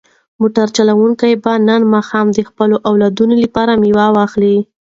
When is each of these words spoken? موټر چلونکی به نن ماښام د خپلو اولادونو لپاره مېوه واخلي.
موټر 0.39 0.67
چلونکی 0.77 1.33
به 1.43 1.53
نن 1.69 1.81
ماښام 1.93 2.27
د 2.31 2.37
خپلو 2.49 2.75
اولادونو 2.89 3.35
لپاره 3.43 3.79
مېوه 3.81 4.07
واخلي. 4.17 4.57